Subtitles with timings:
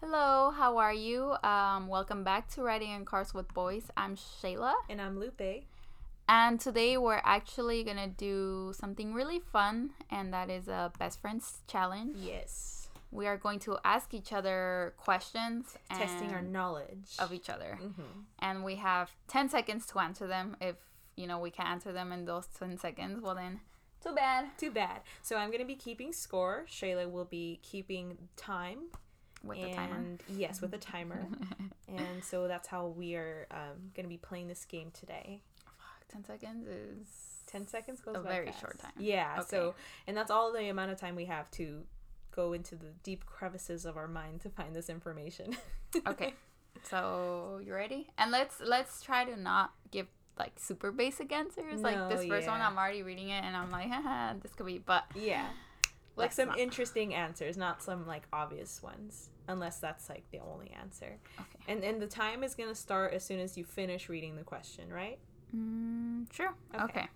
[0.00, 1.34] Hello, how are you?
[1.42, 3.90] Um, welcome back to Riding in Cars with Boys.
[3.96, 5.64] I'm Shayla, And I'm Lupe.
[6.28, 11.58] and today we're actually gonna do something really fun, and that is a best friends
[11.66, 12.16] challenge.
[12.16, 12.88] Yes.
[13.10, 17.16] We are going to ask each other questions, Testing our knowledge.
[17.18, 20.56] of each other, hmm and we have ten seconds to answer them.
[20.60, 20.76] If
[21.16, 23.60] you know we can't answer them in those ten seconds, well then,
[24.04, 24.56] too bad.
[24.58, 25.00] Too bad.
[25.22, 26.66] So I'm going to be keeping score.
[26.68, 28.90] Shayla will be keeping time.
[29.42, 30.04] With and the timer.
[30.28, 31.26] yes, with a timer.
[31.88, 35.40] and so that's how we are um, going to be playing this game today.
[35.64, 37.06] Fuck, ten seconds is
[37.46, 38.60] 10 seconds goes A very fast.
[38.60, 38.92] short time.
[38.98, 39.40] Yeah.
[39.40, 39.76] So, Okay.
[40.08, 41.84] and that's all the amount of time we have to
[42.30, 45.56] go into the deep crevices of our mind to find this information.
[46.06, 46.34] okay
[46.82, 50.06] so you ready and let's let's try to not give
[50.38, 53.88] like super basic answers like this first one i'm already reading it and i'm like
[53.90, 55.46] haha this could be but yeah.
[56.18, 56.58] Like some not.
[56.58, 61.18] interesting answers, not some like obvious ones, unless that's like the only answer.
[61.40, 64.44] okay And and the time is gonna start as soon as you finish reading the
[64.44, 65.18] question, right?
[65.56, 66.84] mm, sure okay.
[66.84, 67.06] Okay.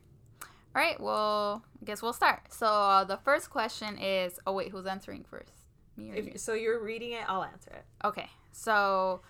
[0.42, 0.48] all
[0.82, 4.86] right well i guess we'll start so uh, the first question is oh wait who's
[4.86, 5.52] answering first
[5.98, 6.32] me or you?
[6.38, 7.24] So, you're reading it.
[7.28, 7.84] I'll answer it.
[8.06, 9.20] okay so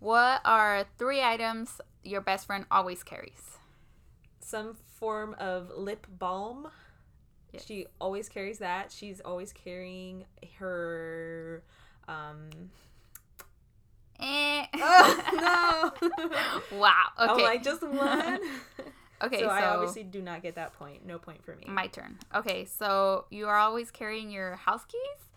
[0.00, 3.56] what are three items your best friend always carries
[4.40, 6.68] Some form of lip balm.
[7.58, 8.92] She always carries that.
[8.92, 10.24] She's always carrying
[10.58, 11.62] her.
[12.08, 12.48] Um.
[14.18, 14.66] eh.
[14.74, 15.92] Oh
[16.72, 16.78] no!
[16.78, 18.40] wow okay I'm like just one.
[19.22, 21.06] okay so, I obviously do not get that point.
[21.06, 21.64] No point for me.
[21.68, 22.18] My turn.
[22.34, 25.28] Okay, so you are always carrying your house keys?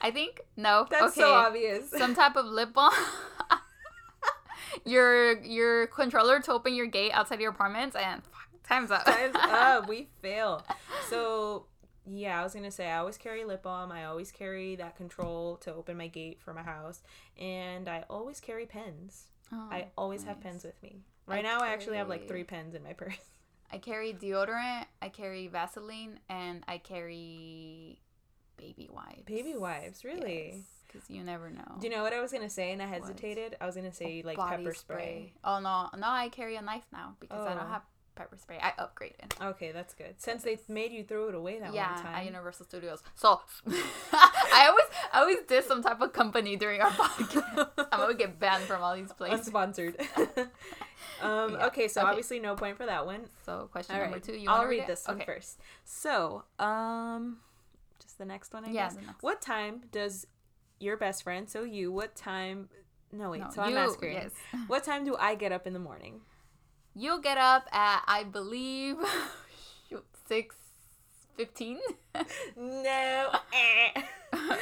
[0.00, 0.86] I think no.
[0.90, 1.20] That's okay.
[1.20, 1.90] so obvious.
[1.90, 2.92] Some type of lip balm.
[4.84, 9.04] your your controller to open your gate outside your apartments and fuck, time's up.
[9.04, 9.88] Time's up.
[9.88, 10.64] We fail.
[11.08, 11.66] So
[12.06, 13.92] yeah, I was gonna say I always carry lip balm.
[13.92, 17.02] I always carry that control to open my gate for my house,
[17.38, 19.26] and I always carry pens.
[19.52, 21.02] Oh, I always have pens with me.
[21.26, 23.14] Right I now, I actually have like three pens in my purse.
[23.70, 28.00] I carry deodorant, I carry Vaseline, and I carry
[28.58, 29.22] baby wipes.
[29.24, 30.64] Baby wipes, really?
[30.86, 31.76] Because you never know.
[31.80, 32.72] Do you know what I was gonna say?
[32.72, 33.56] And I hesitated.
[33.60, 35.32] I was gonna say like Body pepper spray.
[35.44, 37.68] Oh no, no, I carry a knife now because I don't Oh.
[37.68, 37.82] have
[38.14, 38.58] pepper spray.
[38.60, 39.40] I upgraded.
[39.50, 40.14] Okay, that's good.
[40.18, 42.14] Since they made you throw it away that yeah, one time.
[42.14, 43.02] at Universal Studios.
[43.14, 43.40] So
[44.12, 47.70] I always I always did some type of company during our podcast.
[47.92, 49.48] I'm gonna get banned from all these places.
[49.48, 50.00] Unsponsored.
[51.22, 51.66] um, Yeah.
[51.66, 52.10] Okay, so Okay.
[52.10, 53.22] obviously no point for that one.
[53.44, 54.32] So question All number right, two.
[54.34, 55.24] You I'll wanna read this one okay.
[55.26, 55.60] first.
[55.84, 57.38] So, um,
[58.00, 58.98] just the next one, I Yeah, guess.
[59.20, 60.26] What time does
[60.80, 62.68] your best friend, so you, what time?
[63.12, 63.40] No, wait.
[63.40, 64.12] No, so I'm asking.
[64.14, 64.30] yes.
[64.66, 66.22] What time do I get up in the morning?
[66.94, 68.96] You'll get up at I believe
[70.28, 70.54] six
[71.36, 71.78] fifteen.
[72.56, 73.30] No.
[73.52, 74.02] eh.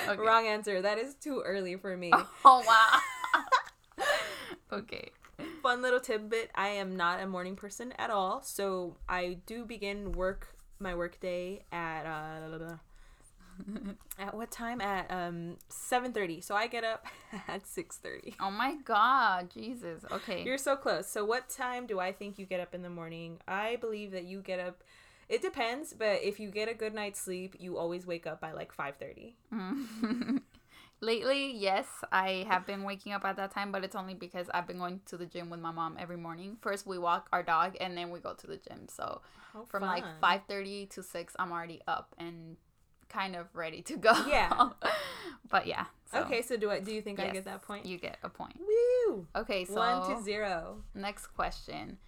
[0.09, 0.21] Okay.
[0.21, 0.83] Wrong answer.
[0.83, 2.13] That is too early for me.
[2.45, 4.07] Oh wow.
[4.73, 5.11] okay.
[5.63, 6.51] Fun little tidbit.
[6.55, 10.49] I am not a morning person at all, so I do begin work
[10.81, 12.77] my work day at uh
[14.19, 14.81] at what time?
[14.81, 16.43] At um 7:30.
[16.43, 17.07] So I get up
[17.49, 18.35] at 6:30.
[18.41, 20.05] Oh my god, Jesus.
[20.11, 20.43] Okay.
[20.43, 21.07] You're so close.
[21.07, 23.39] So what time do I think you get up in the morning?
[23.47, 24.83] I believe that you get up
[25.31, 28.51] it depends, but if you get a good night's sleep, you always wake up by
[28.51, 29.35] like 5:30.
[29.55, 30.41] Mm.
[31.01, 34.67] Lately, yes, I have been waking up at that time, but it's only because I've
[34.67, 36.59] been going to the gym with my mom every morning.
[36.61, 38.89] First, we walk our dog, and then we go to the gym.
[38.89, 39.23] So
[39.53, 42.57] How from like five thirty to six, I'm already up and
[43.11, 44.13] kind of ready to go.
[44.27, 44.71] Yeah.
[45.51, 45.87] but yeah.
[46.13, 47.87] So Okay, so do I do you think I get that point?
[47.87, 48.59] You get a point.
[48.59, 49.27] Woo!
[49.37, 50.83] Okay, so 1 to 0.
[50.95, 51.99] next question.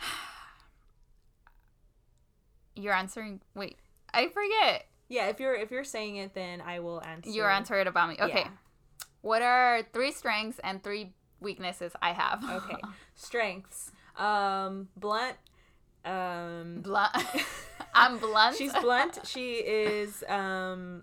[2.76, 3.40] You're answering.
[3.54, 3.78] Wait,
[4.12, 4.86] I forget.
[5.08, 7.30] Yeah, if you're if you're saying it then I will answer.
[7.30, 8.16] Your answer it about me.
[8.20, 8.40] Okay.
[8.40, 8.50] Yeah.
[9.20, 12.44] What are three strengths and three weaknesses I have?
[12.44, 12.80] Okay.
[13.14, 13.92] Strengths.
[14.16, 15.36] Um blunt
[16.04, 17.12] um blunt.
[17.96, 18.56] I'm blunt.
[18.56, 19.18] She's blunt.
[19.24, 21.02] She is um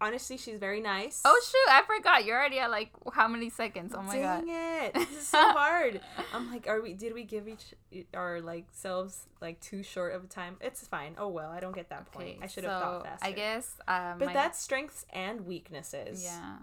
[0.00, 1.22] honestly she's very nice.
[1.24, 1.72] Oh shoot!
[1.72, 2.24] I forgot.
[2.24, 3.94] You're already at like how many seconds?
[3.96, 4.46] Oh my Dang god.
[4.46, 4.94] Dang it.
[4.94, 6.00] This is so hard.
[6.34, 7.74] I'm like, are we did we give each
[8.14, 10.56] our like selves like too short of a time?
[10.60, 11.14] It's fine.
[11.18, 12.38] Oh well, I don't get that point.
[12.42, 13.26] I should have so thought faster.
[13.26, 13.74] I guess.
[13.86, 16.22] Um, But my- that's strengths and weaknesses.
[16.24, 16.56] yeah.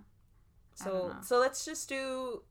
[0.75, 2.43] So so let's just do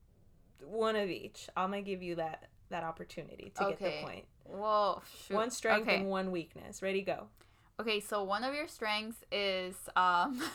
[0.60, 1.48] one of each.
[1.56, 4.24] I'm gonna give you that that opportunity to get the point.
[4.48, 5.34] Well, shoot.
[5.34, 5.96] One strength Okay.
[5.96, 6.82] and one weakness.
[6.82, 7.26] Ready go.
[7.80, 10.42] Okay, so one of your strengths is um,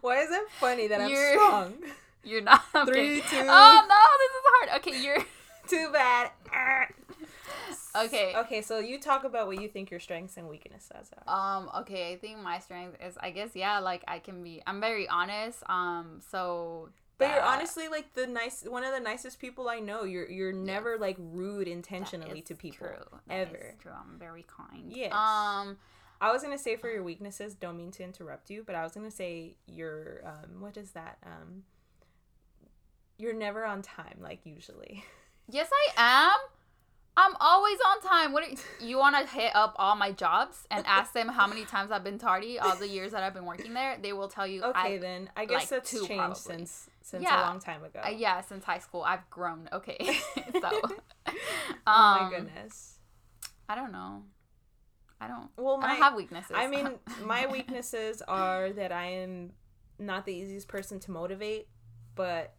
[0.00, 1.74] Why is it funny that I'm You're- strong?
[2.22, 2.62] you're not.
[2.74, 4.68] I'm Three, two- Oh no, this is hard.
[4.80, 5.18] Okay, you're.
[5.66, 6.30] Too bad.
[7.96, 8.34] Okay.
[8.36, 11.56] Okay, so you talk about what you think your strengths and weaknesses are.
[11.58, 14.80] Um, okay, I think my strength is I guess yeah, like I can be I'm
[14.80, 15.62] very honest.
[15.68, 20.04] Um, so But you're honestly like the nice one of the nicest people I know.
[20.04, 22.88] You're you're never like rude intentionally to people.
[22.88, 23.18] True.
[23.28, 23.74] That ever.
[23.80, 23.92] true.
[23.92, 24.92] I'm very kind.
[24.92, 25.12] Yes.
[25.12, 25.78] Um
[26.20, 28.92] I was gonna say for your weaknesses, don't mean to interrupt you, but I was
[28.92, 31.18] gonna say your um what is that?
[31.24, 31.62] Um
[33.16, 35.04] you're never on time, like usually.
[35.48, 36.53] yes I am.
[37.16, 38.32] I'm always on time.
[38.32, 41.46] What are you, you want to hit up all my jobs and ask them how
[41.46, 43.96] many times I've been tardy all the years that I've been working there?
[44.00, 44.64] They will tell you.
[44.64, 45.30] Okay I, then.
[45.36, 46.34] I guess like that's two, changed probably.
[46.36, 47.40] since since Yeah.
[47.40, 48.00] a long time ago.
[48.04, 49.68] uh, yeah, since high school I've grown.
[49.72, 49.96] Okay,
[50.52, 50.60] so.
[51.86, 52.98] oh um, my goodness.
[53.68, 54.24] I don't know.
[55.20, 55.48] I don't.
[55.56, 56.52] Well, I don't have weaknesses.
[56.54, 59.52] I mean, my weaknesses are that I am
[59.98, 61.68] not the easiest person to motivate,
[62.14, 62.54] but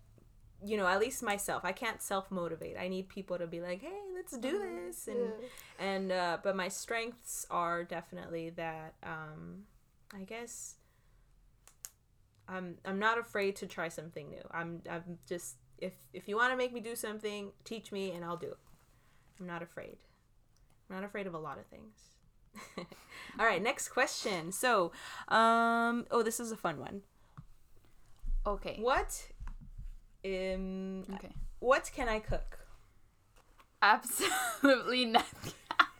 [0.65, 2.77] you know, at least myself, I can't self motivate.
[2.79, 5.31] I need people to be like, "Hey, let's do this," and
[5.79, 8.95] and uh, but my strengths are definitely that.
[9.03, 9.63] Um,
[10.13, 10.75] I guess
[12.47, 14.41] I'm I'm not afraid to try something new.
[14.51, 18.23] I'm I'm just if if you want to make me do something, teach me and
[18.23, 18.57] I'll do it.
[19.39, 19.97] I'm not afraid.
[20.89, 21.93] I'm not afraid of a lot of things.
[23.39, 24.51] All right, next question.
[24.51, 24.91] So,
[25.27, 27.01] um, oh, this is a fun one.
[28.47, 28.77] okay.
[28.79, 29.27] What,
[30.23, 31.33] um, Okay.
[31.59, 32.64] what can I cook?
[33.85, 35.53] Absolutely nothing.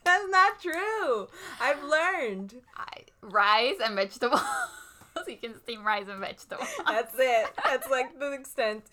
[0.04, 1.28] That's not true.
[1.60, 2.54] I've learned.
[2.76, 4.40] I, rice and vegetables.
[5.28, 6.66] you can steam rice and vegetables.
[6.86, 7.46] That's it.
[7.64, 8.86] That's like the extent.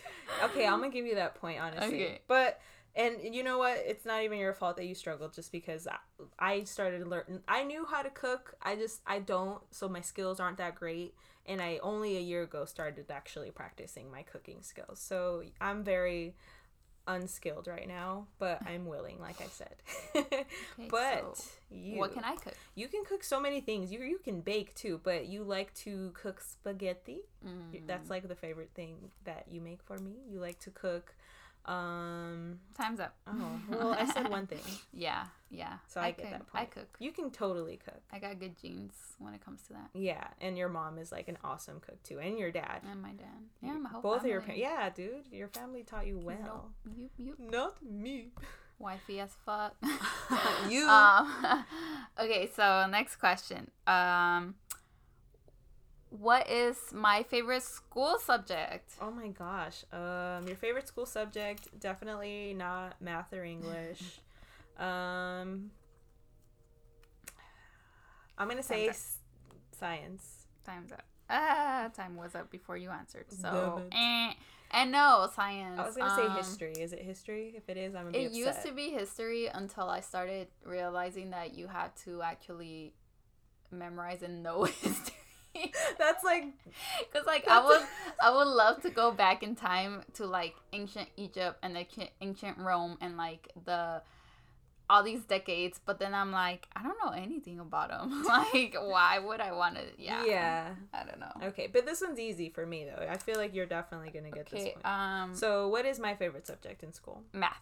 [0.43, 2.03] Okay, I'm gonna give you that point, honestly.
[2.03, 2.19] Okay.
[2.27, 2.59] But
[2.95, 3.77] and you know what?
[3.83, 5.97] It's not even your fault that you struggled, just because I,
[6.37, 7.41] I started learning.
[7.47, 8.55] I knew how to cook.
[8.61, 9.59] I just I don't.
[9.71, 11.15] So my skills aren't that great.
[11.45, 14.99] And I only a year ago started actually practicing my cooking skills.
[14.99, 16.35] So I'm very
[17.07, 19.75] unskilled right now, but I'm willing, like I said.
[20.89, 22.53] but so you, what can I cook?
[22.75, 23.91] you can cook so many things.
[23.91, 27.19] You you can bake too, but you like to cook spaghetti.
[27.45, 28.95] Mm, That's like the favorite thing
[29.25, 30.13] that you make for me.
[30.29, 31.13] You like to cook.
[31.65, 32.59] Um.
[32.77, 33.15] time's up.
[33.27, 34.59] Oh well, I said one thing.
[34.93, 35.75] Yeah, yeah.
[35.87, 36.31] So I get cook.
[36.31, 36.97] that I cook.
[36.99, 38.01] You can totally cook.
[38.11, 39.89] I got good genes when it comes to that.
[39.93, 42.81] Yeah, and your mom is like an awesome cook too, and your dad.
[42.89, 43.27] And my dad.
[43.61, 44.61] Yeah, my whole Both of your parents.
[44.61, 46.69] Yeah, dude, your family taught you well.
[46.85, 48.29] No, you, you, Not me.
[48.79, 49.75] wifey as fuck.
[50.69, 50.87] You.
[50.87, 51.65] Um,
[52.19, 53.71] okay, so next question.
[53.87, 54.55] Um,
[56.19, 58.91] what is my favorite school subject?
[59.01, 59.83] Oh my gosh.
[59.91, 61.67] Um, your favorite school subject?
[61.79, 64.21] Definitely not math or English.
[64.77, 65.71] um,
[68.37, 68.95] I'm gonna say up.
[68.95, 69.17] s-
[69.71, 70.45] science.
[70.65, 71.03] Time's up.
[71.29, 73.25] Ah, time was up before you answered.
[73.29, 74.33] So, eh.
[74.71, 75.79] and no science.
[75.79, 76.73] I was gonna Um, say history.
[76.83, 77.53] Is it history?
[77.55, 81.31] If it is, I'm gonna be It used to be history until I started realizing
[81.31, 82.93] that you had to actually
[83.71, 85.15] memorize and know history.
[85.97, 86.45] That's like
[87.13, 87.81] Cause like I would,
[88.21, 91.85] I would love to go back in time to like ancient Egypt and the
[92.21, 94.01] ancient Rome and like the
[94.89, 98.23] all these decades, but then I'm like, I don't know anything about them.
[98.27, 99.81] like, why would I want to?
[99.97, 100.69] Yeah, yeah.
[100.93, 101.47] I don't know.
[101.47, 103.07] Okay, but this one's easy for me though.
[103.09, 104.93] I feel like you're definitely gonna get this Okay, one.
[104.93, 107.23] um, So, what is my favorite subject in school?
[107.31, 107.61] math,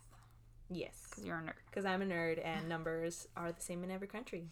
[0.70, 1.54] Yes, cause you're a nerd.
[1.70, 4.46] because I'm a nerd and numbers are the same in every country.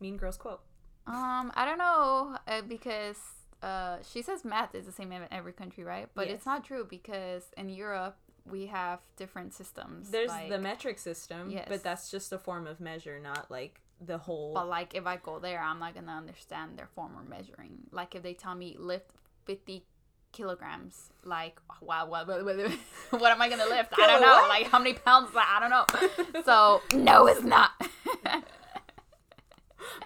[0.00, 0.60] Mean Girls quote.
[1.06, 3.18] Um, I don't know uh, because
[3.62, 6.08] uh, she says math is the same in every country, right?
[6.14, 6.36] But Yes.
[6.36, 10.10] it's not true because in Europe we have different systems.
[10.10, 11.66] There's like, the metric system, Yes.
[11.68, 14.52] but that's just a form of measure, not like the whole.
[14.54, 17.78] But like if I go there, I'm not gonna understand their form of measuring.
[17.90, 19.10] Like if they tell me lift
[19.44, 19.84] fifty
[20.32, 22.56] kilograms, like wow, what, what, what,
[23.20, 23.92] what am I gonna lift?
[23.98, 24.46] I don't know.
[24.48, 25.30] Like how many pounds?
[25.34, 26.42] I don't know.
[26.44, 27.70] So no, it's not.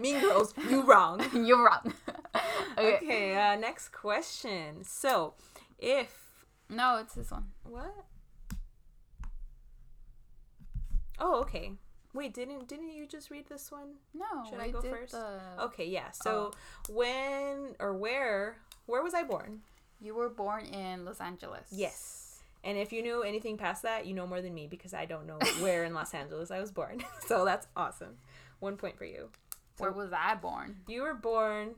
[0.01, 1.25] Mean Girls, you wrong.
[1.35, 1.93] You're wrong.
[2.79, 2.97] okay.
[2.97, 4.85] Okay, uh, next question.
[4.85, 5.35] So,
[5.79, 6.13] if
[6.69, 7.47] No, it's this one.
[7.65, 7.95] what?
[11.19, 11.73] Oh, okay.
[12.15, 13.95] Wait, didn't didn't you just read this one?
[14.15, 14.45] No.
[14.49, 15.13] Should I go did first?
[15.13, 16.11] the- Okay, yeah.
[16.11, 16.53] So
[16.89, 19.61] when or where where was I born?
[20.01, 21.67] You were born in Los Angeles.
[21.71, 22.41] Yes.
[22.65, 25.27] And if you knew anything past that, you know more than me because I don't
[25.27, 27.03] know where in Los Angeles I was born.
[27.27, 28.17] So that's awesome.
[28.61, 29.29] One point for you.
[29.79, 30.77] Where was I born?
[30.89, 31.75] You were born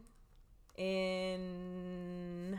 [0.76, 2.58] in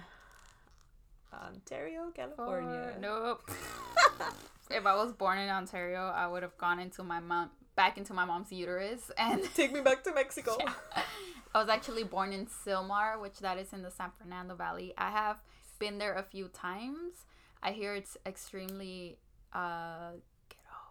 [1.33, 2.93] Ontario, California.
[2.95, 3.49] Or- nope.
[4.69, 8.13] if I was born in Ontario, I would have gone into my mom back into
[8.13, 10.57] my mom's uterus and Take me back to Mexico.
[11.55, 14.93] I was actually born in Sylmar, which that is in the San Fernando Valley.
[14.97, 15.41] I have
[15.79, 17.25] been there a few times.
[17.63, 19.17] I hear it's extremely
[19.53, 20.11] uh
[20.49, 20.81] ghetto.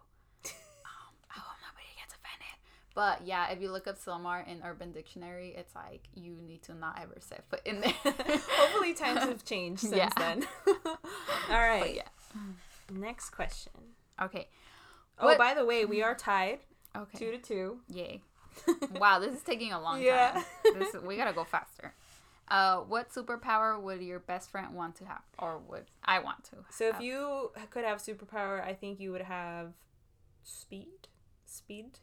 [0.84, 2.14] Um, I hope nobody gets
[3.00, 6.74] But yeah, if you look up Sylmar in Urban Dictionary, it's like you need to
[6.74, 7.94] not ever set foot in there.
[8.04, 10.10] Hopefully, times have changed since Yeah.
[10.18, 10.46] then.
[10.66, 10.86] All
[11.48, 11.80] right.
[11.80, 12.08] But yeah.
[12.92, 13.72] Next question.
[14.20, 14.48] Okay.
[15.18, 16.58] Oh, What- by the way, we are tied
[16.94, 17.16] Okay.
[17.18, 17.80] two to two.
[17.88, 18.20] Yay.
[18.98, 20.32] wow, this is taking a long Yeah.
[20.32, 20.78] time.
[20.78, 21.94] This we gotta go faster.
[22.48, 26.56] Uh, what superpower would your best friend want to have, or would I want to?
[26.68, 29.72] So if you could have superpower, I think you would have
[30.42, 31.08] speed.
[31.46, 31.98] Speed,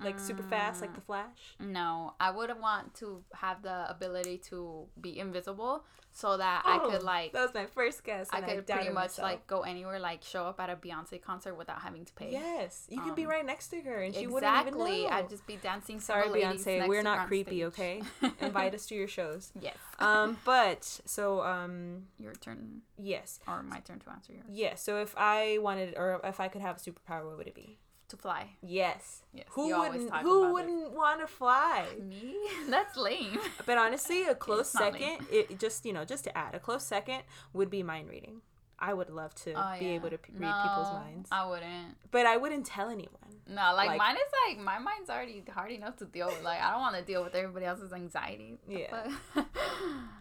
[0.00, 1.56] like super fast, like the Flash.
[1.58, 7.02] No, I would want to have the ability to be invisible, so that I could
[7.02, 8.28] Oh, like That was my first guess.
[8.32, 9.24] I could doubted pretty much myself.
[9.24, 12.30] like go anywhere, like show up at a Beyonce concert without having to pay.
[12.32, 15.02] Yes, you could be Um, right next to her, and she wouldn't even exactly.
[15.04, 15.08] know.
[15.10, 16.00] I'd just be dancing.
[16.00, 18.02] Sorry, Beyonce, we're not creepy, okay?
[18.40, 19.52] Invite us to your shows.
[19.60, 19.76] Yes.
[19.98, 24.44] Um, but so um, Your turn, yes, or my turn to answer yours.
[24.48, 24.82] yes.
[24.82, 27.78] So if I wanted, or if I could have a superpower, what would it be?
[28.08, 28.48] To fly.
[28.62, 29.22] Yes.
[29.34, 29.44] Yes.
[29.50, 30.10] Who wouldn't?
[30.22, 31.84] Who wouldn't want to fly?
[32.02, 32.34] Me?
[32.70, 33.38] That's lame.
[33.66, 37.22] But honestly, a close second, it just you know, just to add, a close second
[37.52, 38.40] would be mind reading.
[38.78, 39.90] I would love to Oh, be yeah.
[39.92, 41.96] able to p- read people's minds, I wouldn't.
[42.12, 43.32] but I wouldn't tell anyone.
[43.48, 46.42] No, like, Like- mine is like my mind's already hard enough to deal with.
[46.44, 48.56] Like I don't want to deal with everybody else's anxiety.
[48.68, 49.10] Yeah.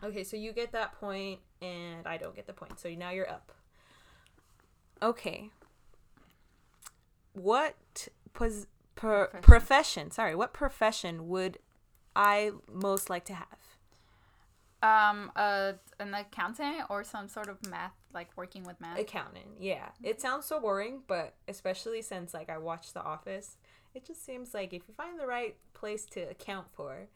[0.04, 2.80] Okay, so you get that point, and I don't get the point.
[2.80, 3.52] So now you're up.
[5.02, 5.50] Okay.
[7.38, 9.42] What pos- per- Profession.
[9.42, 10.12] profession?
[10.12, 11.60] Sorry, what profession would
[12.16, 13.58] I most like to have?
[14.84, 19.00] um, uh, an accountant or some sort of math, like working with math.
[19.00, 19.46] Accountant.
[19.60, 23.58] Yeah, it sounds so boring, but especially since like I watched The Office,
[23.96, 27.08] it just seems like if you find the right place to account for,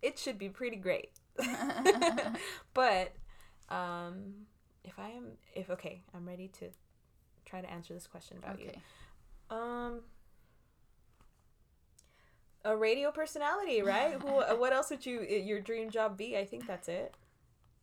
[0.00, 1.10] it should be pretty great.
[2.74, 3.12] but
[3.68, 4.46] um,
[4.84, 6.70] if I am, if okay, I'm ready to
[7.44, 8.70] try to answer this question about you.
[9.52, 10.00] Um,
[12.64, 14.14] a radio personality, right?
[14.20, 14.28] Who?
[14.28, 16.36] uh, What else would you your dream job be?
[16.36, 17.14] I think that's it.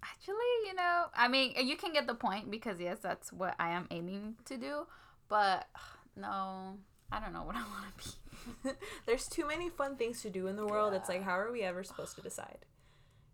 [0.04, 0.36] Actually,
[0.66, 3.88] you know, I mean, you can get the point because yes, that's what I am
[3.92, 4.88] aiming to do.
[5.28, 5.68] But
[6.16, 6.78] no,
[7.12, 8.72] I don't know what I want to be.
[9.06, 10.94] There's too many fun things to do in the world.
[10.94, 12.66] It's like how are we ever supposed to decide?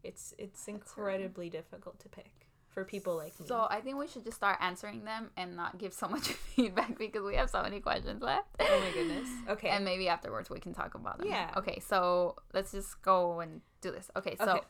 [0.04, 2.45] It's it's incredibly difficult to pick
[2.76, 3.48] for people like me.
[3.48, 6.98] So I think we should just start answering them and not give so much feedback
[7.00, 8.46] because we have so many questions left.
[8.60, 9.28] oh my goodness.
[9.50, 9.70] Okay.
[9.70, 11.28] And maybe afterwards we can talk about them.
[11.28, 11.50] Yeah.
[11.58, 14.12] Okay, so let's just go and do this.
[14.16, 14.62] Okay, so Okay.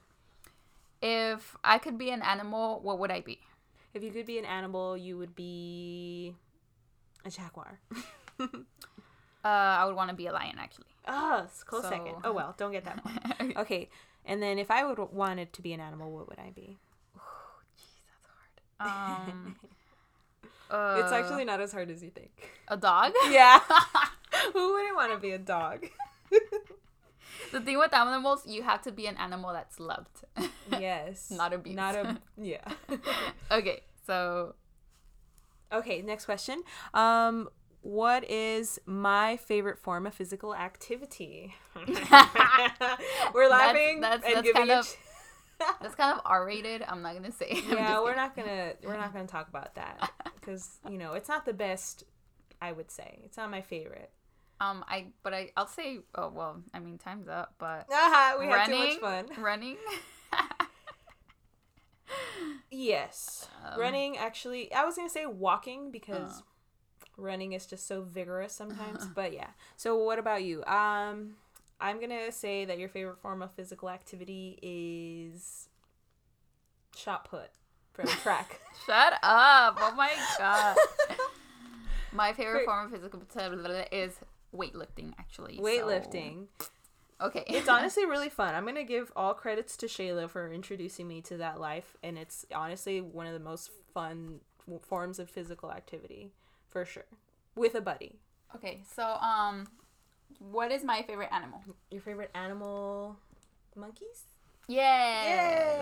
[1.34, 3.40] if I could be an animal, what would I be?
[3.94, 6.36] if you could be an animal, you would be
[7.26, 7.80] a jaguar.
[9.44, 10.88] Uh, I would want to be a lion, actually.
[11.08, 12.16] Ah, it's close So- second.
[12.24, 13.20] Oh well, don't get that point.
[13.40, 13.54] okay.
[13.62, 13.90] Okay.
[14.26, 16.80] And then if I would wanted to be an animal, what would I be?
[18.82, 19.30] Jeez, that's hard.
[19.30, 19.56] Um,
[20.72, 22.32] uh, it's actually not as hard as you think.
[22.68, 23.14] a dog.
[23.30, 23.60] Yeah.
[24.54, 25.86] Who wouldn't want to be a dog?
[27.52, 30.24] the thing with animals, you have to be an animal that's loved.
[30.72, 31.32] yes.
[31.32, 31.76] Not abused.
[31.78, 32.66] Not a yeah.
[33.52, 34.56] okay, so
[35.72, 36.64] okay, next question.
[36.94, 37.50] Um
[37.82, 41.54] what is my favorite form of physical activity?
[43.34, 44.98] we're laughing that's- and that's giving kind each- of-
[45.82, 46.84] that's kind of R-rated.
[46.88, 47.62] I'm not gonna say.
[47.70, 48.16] Yeah, we're kidding.
[48.18, 52.04] not gonna we're not gonna talk about that because you know it's not the best.
[52.62, 54.10] I would say it's not my favorite.
[54.62, 56.00] Um, I but I I'll say.
[56.16, 59.28] Oh well, I mean time's up, but Aha, we had running, too much fun.
[59.44, 59.78] running.
[62.72, 64.18] Yes, Um, running.
[64.18, 66.46] Actually, I was gonna say walking because Oh.
[67.18, 69.06] running is just so vigorous sometimes.
[69.08, 69.50] but yeah.
[69.78, 70.64] So what about you?
[70.66, 71.36] Um,
[71.80, 75.68] I'm gonna say that your favorite form of physical activity is
[76.96, 77.50] shot put
[77.94, 78.60] from track.
[78.86, 79.78] Shut up!
[79.80, 80.78] Oh my god.
[82.12, 82.66] My favorite Great.
[82.66, 84.18] form of physical activity is
[84.56, 85.14] weightlifting.
[85.20, 86.48] Actually, so- Weightlifting.
[87.22, 87.44] Okay.
[87.48, 88.54] It's honestly really fun.
[88.56, 92.46] I'm gonna give all credits to Shayla for introducing me to that life, and it's
[92.54, 94.40] honestly one of the most fun
[94.82, 96.32] forms of physical activity,
[96.70, 97.06] for sure.
[97.56, 98.20] With a buddy.
[98.56, 98.82] okay.
[98.96, 99.68] So um,
[100.40, 101.62] what is my favorite animal?
[101.92, 103.18] Your favorite animal?
[103.76, 104.24] Monkeys.
[104.68, 105.28] Yes.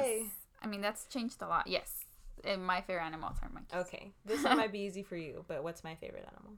[0.07, 0.25] Yay!
[0.61, 1.67] I mean that's changed a lot.
[1.67, 2.05] Yes.
[2.43, 3.79] And my favorite animals are monkeys.
[3.87, 6.57] Okay, this one might be easy for you, but what's my favorite animal?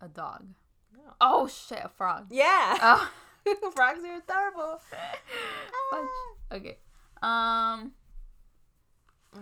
[0.00, 0.46] A dog.
[0.92, 1.12] No.
[1.20, 1.80] Oh shit!
[1.84, 2.26] A frog.
[2.30, 3.10] Yeah, Oh.
[3.74, 4.80] frogs are adorable.
[5.90, 6.08] Fudge.
[6.52, 6.78] Okay.
[7.22, 7.92] Um.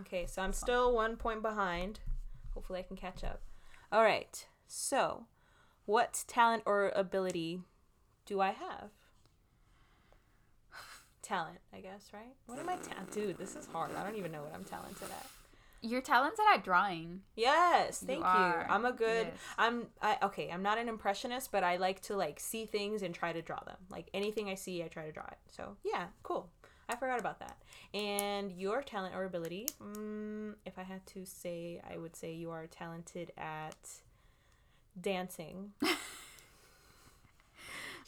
[0.01, 2.01] Okay, so I'm still one point behind.
[2.55, 3.43] Hopefully, I can catch up.
[3.93, 4.47] All right.
[4.67, 5.27] So,
[5.85, 7.61] what talent or ability
[8.27, 8.91] do I have?
[11.23, 12.35] Talent, I guess, right?
[12.47, 13.91] What am I ta- Dude, this is hard.
[13.97, 15.27] I don't even know what I'm talented at.
[15.83, 17.23] You're talented at drawing.
[17.35, 18.25] Yes, thank you.
[18.25, 19.27] are, I'm a good.
[19.27, 19.37] yes.
[19.59, 20.51] I'm I okay.
[20.51, 23.61] I'm not an impressionist, but I like to like see things and try to draw
[23.67, 23.77] them.
[23.91, 25.39] Like anything I see, I try to draw it.
[25.49, 26.49] So yeah, cool.
[26.89, 27.57] I forgot about that.
[27.93, 32.51] And your talent or ability, mm, if I had to say, I would say you
[32.51, 33.77] are talented at
[35.01, 35.73] dancing.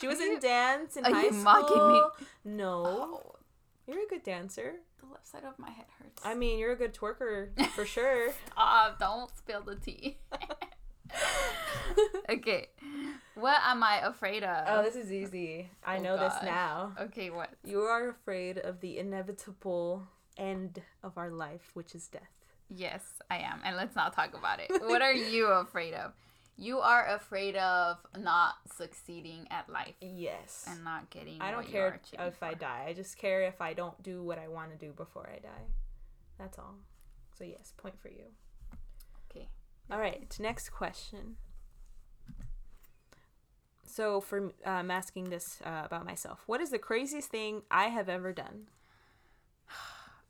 [0.01, 1.43] she was in dance in are high you school.
[1.45, 2.03] mocking me?
[2.45, 3.35] No, Oh,
[3.87, 4.75] you're a good dancer.
[5.01, 6.23] the left side of my head hurts.
[6.25, 8.33] I mean, you're a good twerker for sure.
[8.57, 10.19] Ah, don't spill the tea.
[12.31, 12.69] okay.
[13.35, 14.65] What am I afraid of?
[14.69, 15.71] Oh, this is easy.
[15.85, 16.93] I Oh, know this now.
[17.01, 17.51] okay, what?
[17.65, 22.23] You are afraid of the inevitable end of our life, which is death.
[22.69, 23.61] Yes, I am.
[23.65, 24.71] And let's not talk about it.
[24.83, 26.13] What are you afraid of?
[26.61, 30.67] You are afraid of not succeeding at life Yes.
[30.69, 32.87] and not getting I don't what you are care if I die.
[32.89, 35.67] I just care if I don't do what I want to do before I die.
[36.37, 36.75] That's all.
[37.39, 38.25] So, yes, point for you.
[39.31, 39.49] Okay.
[39.89, 41.37] All right, next question.
[43.85, 48.09] So, for um, asking this uh, about myself, what is the craziest thing I have
[48.09, 48.67] ever done?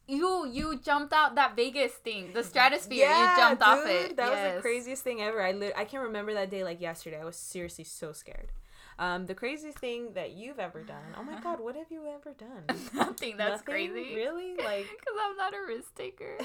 [0.08, 3.08] You you jumped out that Vegas thing, the stratosphere.
[3.08, 4.16] you jumped off it.
[4.16, 5.42] That was the craziest thing ever.
[5.42, 7.20] I li- I can remember that day like yesterday.
[7.20, 8.50] I was seriously so scared.
[8.98, 11.14] Um, the craziest thing that you've ever done.
[11.16, 12.64] Oh my god, what have you ever done?
[12.94, 13.64] Nothing that's Nothing?
[13.92, 14.14] crazy.
[14.16, 14.56] Really?
[14.56, 16.38] Like Because I'm not a risk taker.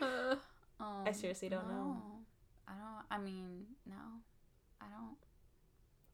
[0.00, 0.34] Uh,
[0.80, 1.96] um, I seriously don't know.
[2.66, 3.04] I don't.
[3.10, 3.94] I mean, no.
[4.80, 5.16] I don't.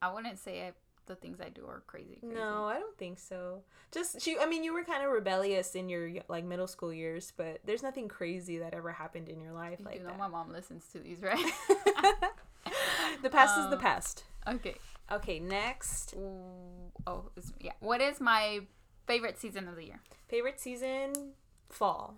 [0.01, 0.71] I wouldn't say I,
[1.09, 2.19] the things I do are crazy.
[2.21, 2.33] crazy.
[2.33, 3.63] No, I don't think so.
[3.91, 4.37] Just she.
[4.39, 7.83] I mean, you were kind of rebellious in your like middle school years, but there's
[7.83, 10.17] nothing crazy that ever happened in your life You like that.
[10.17, 11.37] my mom listens to these, right?
[13.21, 14.23] the past is the Um, past.
[14.47, 14.75] okay.
[15.11, 17.25] Okay, next Ooh, Oh,
[17.59, 17.73] yeah.
[17.79, 18.61] What is my
[19.07, 20.01] favorite season of the year?
[20.27, 21.33] favorite season,
[21.69, 22.15] fall.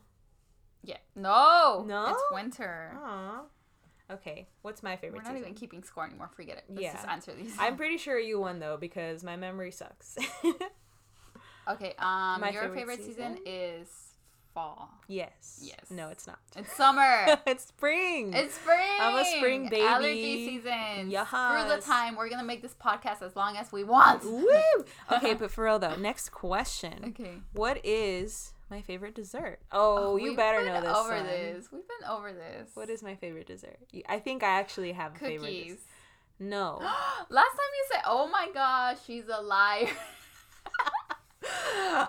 [0.83, 0.97] Yeah.
[1.15, 1.85] No.
[1.87, 2.07] No?
[2.09, 2.91] It's winter.
[3.01, 3.41] Aw.
[4.11, 5.33] Okay, what's my favorite season?
[5.33, 5.49] We're not season?
[5.51, 6.29] even keeping score anymore.
[6.35, 6.63] Forget it.
[6.69, 6.93] Let's Yeah.
[6.93, 7.55] just answer these.
[7.59, 10.17] I'm pretty sure you won though because my memory sucks.
[11.69, 11.93] okay.
[11.99, 13.37] Um, My your favorite favorite, season?
[13.37, 13.43] season?
[13.45, 13.87] is
[14.53, 14.89] fall.
[15.07, 15.61] yes.
[15.63, 15.89] Yes.
[15.89, 16.39] No, it's not.
[16.57, 17.37] It's summer.
[17.47, 18.33] it's spring.
[18.33, 18.97] It's spring.
[18.99, 19.81] I'm a spring baby.
[19.81, 21.09] Allergy season.
[21.09, 21.25] Yeah.
[21.25, 22.15] Screw the time.
[22.17, 24.25] We're gonna make this podcast as long as we want.
[24.25, 24.45] Woo!
[25.11, 27.05] Okay, but for real though, next question.
[27.17, 27.35] Okay.
[27.53, 29.59] What is my favorite dessert?
[29.71, 30.97] Oh, you we've better know this.
[30.97, 31.25] Over son.
[31.27, 31.71] this.
[31.71, 32.71] We've been over this.
[32.73, 33.77] What is my favorite dessert?
[34.09, 35.39] I think I actually have a favorite.
[35.47, 35.75] cookies?
[36.39, 36.77] des- No.
[37.29, 39.87] Last time you said, "Oh my gosh, she's a liar."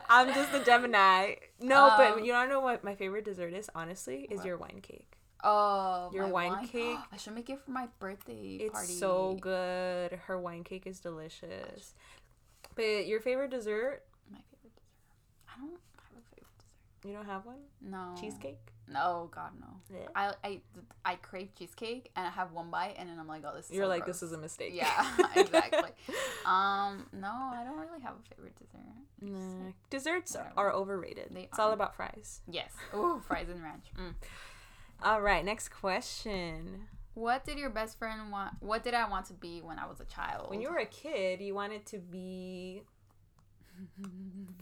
[0.08, 1.34] I'm just a Gemini.
[1.60, 3.68] No, Um, but you wanna know what my favorite dessert is?
[3.74, 4.46] Honestly, is What?
[4.46, 5.12] your wine cake.
[5.44, 6.98] Oh, Your my wine cake?
[7.12, 8.92] I should make it for my birthday It's party.
[8.92, 10.12] so good.
[10.12, 11.94] Her wine cake is delicious.
[12.76, 14.02] But your favorite dessert?
[14.30, 14.92] My favorite dessert.
[15.48, 16.91] I don't have a favorite dessert.
[17.04, 17.58] You don't have one?
[17.80, 18.14] No.
[18.20, 18.58] Cheesecake?
[18.88, 19.66] No, God no.
[19.92, 20.06] Yeah.
[20.14, 20.60] I I
[21.04, 23.72] I crave cheesecake and I have one bite and then I'm like, oh, this is.
[23.72, 24.20] You're so like, gross.
[24.20, 24.72] this is a mistake.
[24.74, 25.90] Yeah, exactly.
[26.44, 28.80] Um, no, I don't really have a favorite dessert.
[29.20, 29.70] Nah.
[29.90, 30.52] Desserts Whatever.
[30.56, 31.28] are overrated.
[31.30, 32.40] They it's all about fries.
[32.48, 32.72] Yes.
[32.94, 33.86] Ooh, fries and ranch.
[33.98, 34.14] Mm.
[35.04, 36.86] All right, next question.
[37.14, 38.54] What did your best friend want?
[38.60, 40.48] What did I want to be when I was a child?
[40.48, 42.82] When you were a kid, you wanted to be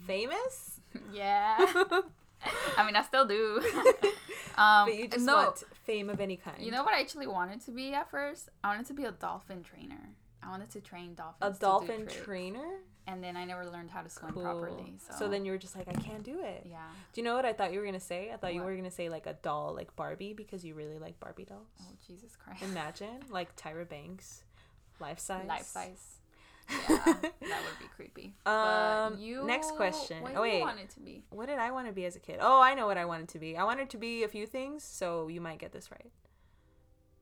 [0.06, 0.80] famous?
[1.12, 1.58] yeah.
[2.76, 3.60] I mean, I still do.
[4.56, 6.62] um, but you just no, want fame of any kind.
[6.62, 8.48] You know what I actually wanted to be at first?
[8.64, 10.10] I wanted to be a dolphin trainer.
[10.42, 11.36] I wanted to train dolphins.
[11.40, 12.24] a do dolphin tricks.
[12.24, 12.78] trainer?
[13.06, 14.42] And then I never learned how to swim Cool.
[14.42, 14.94] properly.
[15.18, 16.64] So, then you were just like, I can't do it.
[16.68, 16.78] yeah.
[17.12, 18.30] Do you know what I thought you were gonna say?
[18.32, 21.18] I thought you were gonna say like a doll, like Barbie, because you really like
[21.18, 21.66] Barbie dolls.
[21.80, 22.62] Oh Jesus Christ.
[22.62, 24.44] Imagine like Tyra Banks,
[25.00, 25.46] life size.
[25.48, 26.19] Life size.
[26.88, 28.34] Yeah, that would be creepy.
[28.46, 29.44] Um, but you.
[29.46, 30.22] next question.
[30.22, 30.60] What Oh, wait.
[30.60, 31.22] want to be?
[31.30, 32.38] What did I want to be as a kid?
[32.40, 33.56] Oh, I know what I wanted to be.
[33.56, 36.10] I wanted to be a few things, so you might get this right.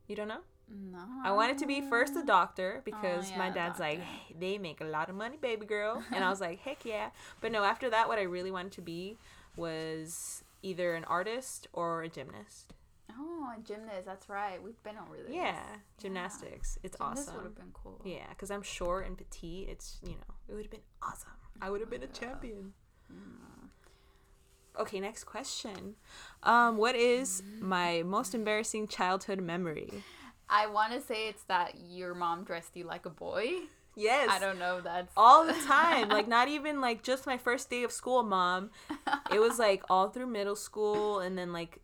[0.06, 0.40] You don't know?
[0.70, 0.98] No.
[1.24, 4.58] I wanted to be first a doctor because my Oh, yeah, dad's like, "Hey, they
[4.58, 6.02] make a lot of money, baby girl.
[6.12, 7.10] And I was like, heck yeah.
[7.40, 9.16] But no, after that, what I really wanted to be
[9.56, 12.74] was either an artist or a gymnast.
[13.16, 14.06] Oh, a gymnast.
[14.06, 14.62] That's right.
[14.62, 15.34] We've been over this.
[15.34, 15.62] Yeah,
[15.98, 16.78] gymnastics.
[16.82, 17.44] It's Gymnast would awesome.
[17.44, 18.00] have been cool.
[18.04, 19.68] Yeah, because I'm short and petite.
[19.68, 21.30] It's, you know, it would have been awesome.
[21.60, 22.72] I would have been a champion.
[23.12, 23.68] Mm.
[24.80, 25.94] Okay, next question.
[26.42, 29.90] Um, what is my most embarrassing childhood memory?
[30.48, 33.50] I want to say it's that your mom dressed you like a boy.
[33.96, 34.28] Yes.
[34.30, 34.80] I don't know.
[34.80, 36.08] That's all the time.
[36.18, 38.70] Like not even like just my first day of school, mom.
[39.32, 41.80] It was like all through middle school and then like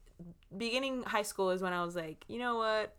[0.57, 2.95] beginning high school is when I was like, you know what?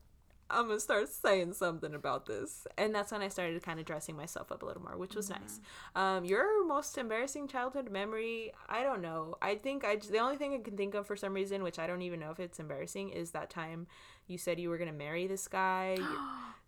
[0.47, 2.67] I'm gonna start saying something about this.
[2.77, 5.29] And that's when I started kind of dressing myself up a little more, which was
[5.29, 5.59] nice.
[5.95, 9.35] Um, your most embarrassing childhood memory, I don't know.
[9.41, 11.87] I think I the only thing I can think of for some reason, which I
[11.87, 13.87] don't even know if it's embarrassing, is that time
[14.27, 15.97] you said you were gonna marry this guy.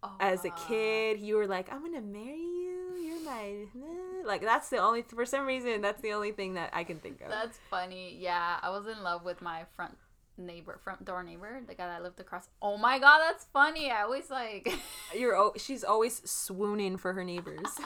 [0.04, 2.95] Oh, As a kid, you were like, "I'm gonna marry you.
[3.02, 3.65] You're my
[4.26, 7.19] like." That's the only for some reason that's the only thing that I can think
[7.21, 7.30] of.
[7.30, 8.15] That's funny.
[8.19, 9.97] Yeah, I was in love with my front
[10.38, 12.47] neighbor, front door neighbor, the guy that lived across.
[12.62, 13.91] Oh my god, that's funny.
[13.91, 14.71] I always like
[15.15, 17.67] You're oh, she's always swooning for her neighbors.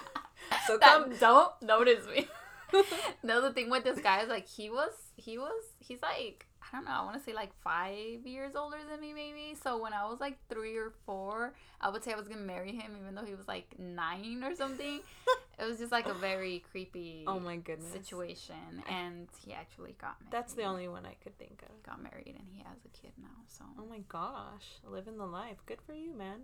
[0.65, 2.27] So come don't notice me.
[3.23, 6.77] no, the thing with this guy is like he was he was he's like I
[6.77, 9.55] don't know, I want to say like five years older than me maybe.
[9.61, 12.71] So when I was like three or four, I would say I was gonna marry
[12.71, 15.01] him even though he was like nine or something.
[15.59, 17.91] it was just like a very creepy Oh my goodness.
[17.91, 18.55] situation,
[18.89, 20.31] and he actually got married.
[20.31, 21.83] That's the only one I could think of.
[21.83, 23.27] got married and he has a kid now.
[23.47, 25.57] So Oh my gosh, living the life.
[25.65, 26.39] Good for you, man.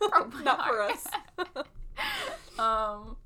[0.10, 1.06] My Not for us.
[2.58, 3.16] um,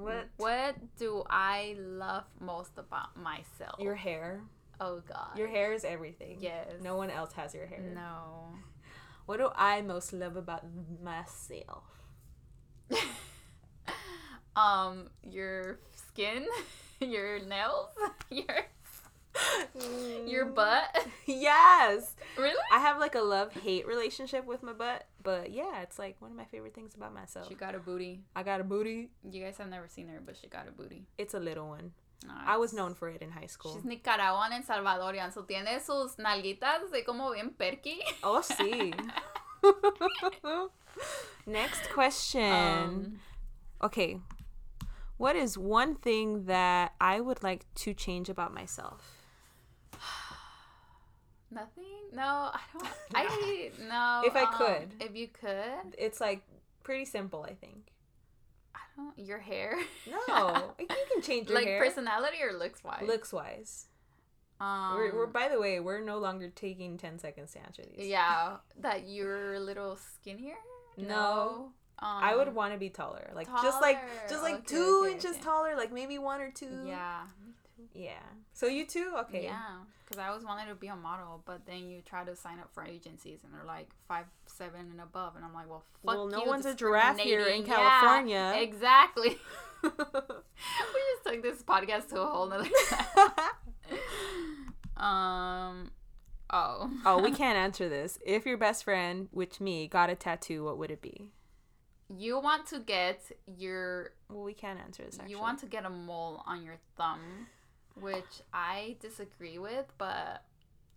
[0.00, 0.28] What?
[0.36, 3.78] what do I love most about myself?
[3.78, 4.42] Your hair.
[4.80, 6.38] oh God, Your hair is everything.
[6.40, 6.66] Yes.
[6.82, 7.80] No one else has your hair.
[7.94, 8.48] No.
[9.26, 10.64] What do I most love about
[11.00, 11.84] myself?
[14.56, 16.46] um, your skin,
[17.00, 17.90] your nails,
[18.28, 18.66] your
[20.26, 21.06] your butt.
[21.26, 22.16] yes.
[22.36, 22.56] really?
[22.72, 26.30] I have like a love hate relationship with my butt, but yeah, it's like one
[26.30, 27.48] of my favorite things about myself.
[27.48, 28.20] She got a booty.
[28.34, 29.10] I got a booty.
[29.30, 31.06] You guys have never seen her, but she got a booty.
[31.18, 31.92] It's a little one.
[32.26, 33.74] No, I was known for it in high school.
[33.74, 38.00] She's Nicaraguan and Salvadorian, so tiene sus nalguitas así como bien perky.
[38.22, 38.92] Oh, sí.
[41.46, 42.52] Next question.
[42.52, 43.20] Um,
[43.82, 44.18] okay.
[45.16, 49.19] What is one thing that I would like to change about myself?
[51.50, 51.84] Nothing.
[52.12, 52.88] No, I don't.
[53.14, 54.22] I no.
[54.24, 54.94] If I um, could.
[55.00, 56.42] if you could, It's like
[56.82, 57.92] pretty simple, I think.
[58.74, 59.18] I don't.
[59.18, 59.78] Your hair.
[60.08, 61.82] No, you can change your like hair.
[61.82, 63.04] personality or looks wise.
[63.06, 63.86] Looks wise.
[64.60, 68.06] Um, we're, we're by the way, we're no longer taking 10 seconds to answer these.
[68.08, 70.56] yeah, that you're a little skinnier.
[70.98, 71.72] No.
[72.02, 75.12] Um, I would want to be taller, like just like just like Okay, two okay,
[75.14, 75.40] inches okay.
[75.42, 76.84] taller, like maybe one or two.
[76.86, 77.24] Yeah.
[77.44, 77.82] Me too.
[77.92, 78.12] Yeah.
[78.54, 79.12] So you too?
[79.18, 79.44] Okay.
[79.44, 79.58] Yeah,
[80.04, 82.70] because I always wanted to be a model, but then you try to sign up
[82.72, 86.26] for agencies and they're like five seven and above, and I'm like, well, fuck Well,
[86.28, 87.70] no you, one's a giraffe here in discriminating.
[87.70, 88.52] Yeah, California.
[88.62, 89.38] exactly.
[89.82, 92.68] we just took this podcast to a whole nother.
[94.96, 95.90] um.
[96.52, 96.90] Oh.
[97.06, 98.18] oh, we can't answer this.
[98.26, 101.30] If your best friend, which me, got a tattoo, what would it be?
[102.16, 105.16] You want to get your Well, we can't answer this.
[105.18, 105.30] Actually.
[105.32, 107.46] you want to get a mole on your thumb,
[107.94, 110.42] which I disagree with, but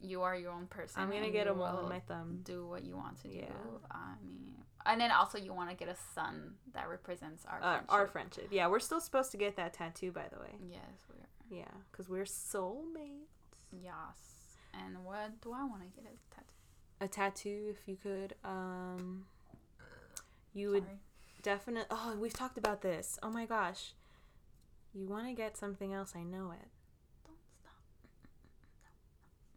[0.01, 1.01] you are your own person.
[1.01, 2.39] I'm gonna get a mole on my thumb.
[2.43, 3.35] Do what you want to do.
[3.35, 3.45] Yeah.
[3.91, 7.61] I mean, and then also you want to get a sun that represents our Uh,
[7.77, 7.91] friendship.
[7.93, 8.47] our friendship.
[8.51, 10.55] Yeah, we're still supposed to get that tattoo, by the way.
[10.67, 11.29] Yes, we are.
[11.61, 13.29] Yeah, because we're soulmates.
[13.71, 14.57] Yes.
[14.73, 16.47] And what do I want to get a tattoo?
[17.01, 18.35] A tattoo, if you could.
[18.43, 19.25] Um,
[20.53, 20.85] you would
[21.41, 21.87] definitely.
[21.91, 23.19] Oh, we've talked about this.
[23.23, 23.93] Oh my gosh,
[24.93, 26.13] you want to get something else?
[26.15, 26.67] I know it.
[27.25, 27.73] Don't stop.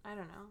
[0.04, 0.48] I don't know.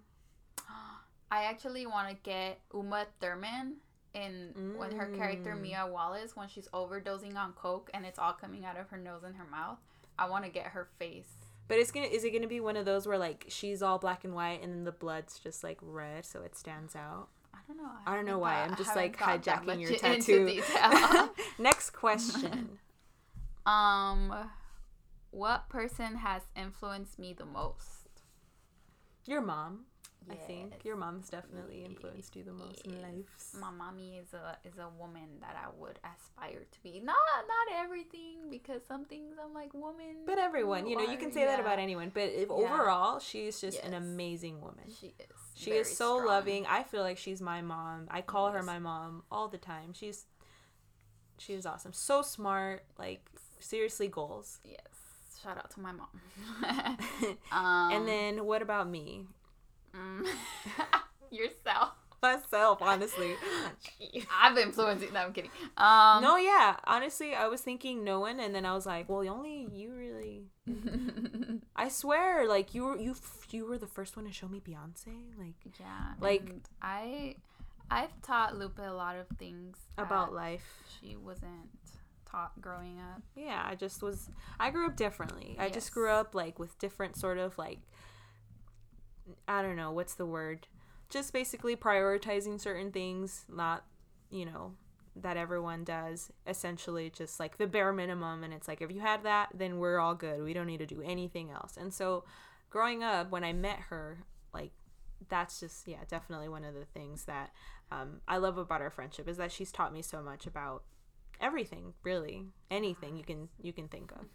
[1.32, 3.78] I actually want to get Uma Thurman
[4.14, 5.62] in when her character Mm.
[5.62, 9.24] Mia Wallace when she's overdosing on coke and it's all coming out of her nose
[9.24, 9.80] and her mouth.
[10.18, 11.36] I want to get her face.
[11.68, 12.06] But it's gonna.
[12.06, 14.72] Is it gonna be one of those where like she's all black and white and
[14.72, 17.28] then the blood's just like red, so it stands out?
[17.68, 17.92] I don't know.
[18.06, 18.62] I don't know why.
[18.62, 20.62] I'm just like hijacking your tattoo.
[21.60, 22.80] Next question.
[23.66, 24.50] um,
[25.32, 28.22] what person has influenced me the most?
[29.26, 29.86] Your mom.
[30.32, 33.54] I think your mom's definitely influenced you the most in life.
[33.60, 37.00] My mommy is a is a woman that I would aspire to be.
[37.00, 37.16] Not
[37.48, 40.26] not everything because some things I'm like woman.
[40.26, 42.12] But everyone, you know, you can say that about anyone.
[42.14, 42.56] But if Yeah.
[42.56, 44.90] overall, she's just an amazing woman.
[45.00, 45.36] She is.
[45.54, 46.26] She is so strong.
[46.28, 46.66] loving.
[46.66, 48.08] I feel like she's my mom.
[48.10, 49.94] I call her my mom all the time.
[49.94, 50.26] She's
[51.38, 51.94] she is awesome.
[51.94, 52.84] So smart.
[52.98, 54.60] Like seriously, goals.
[54.64, 54.80] Yes.
[55.42, 56.08] Shout out to my mom.
[57.52, 59.28] um, and then what about me?
[59.96, 60.28] Mm,
[61.32, 61.90] yourself.
[62.22, 63.36] Myself, honestly.
[64.42, 65.12] I've influenced you.
[65.12, 65.52] No, I'm kidding.
[65.78, 66.76] Um, no, yeah.
[66.86, 70.46] Honestly, I was thinking no one, and then I was like, well, only you really.
[71.76, 73.16] I swear, like you were you
[73.52, 76.14] you were the first one to show me Beyonce, like yeah.
[76.20, 76.50] Like-
[76.82, 77.36] I,
[77.92, 80.66] I've taught Lupe a lot of things about life.
[81.00, 81.70] she wasn't
[82.32, 83.22] taught growing up.
[83.36, 84.30] yeah i just was
[84.60, 87.78] i grew up differently i just grew up like with different sort of like
[89.48, 90.68] i don't know what's the word
[91.10, 93.86] just basically prioritizing certain things, not,
[94.30, 94.74] you know,
[95.16, 96.32] that everyone does.
[96.48, 98.44] Essentially, just like the bare minimum.
[98.44, 100.44] And it's like, if you had that, then we're all good.
[100.44, 101.78] We don't need to do anything else.
[101.78, 102.24] And so,
[102.70, 104.72] growing up, when I met her, like,
[105.30, 107.52] that's just, yeah, definitely one of the things that
[107.92, 110.84] um, I love about our friendship is that she's taught me so much about
[111.42, 114.26] everything really anything you can you can think of